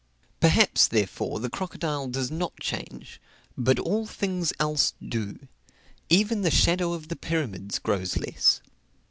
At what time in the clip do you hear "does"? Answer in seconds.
2.07-2.31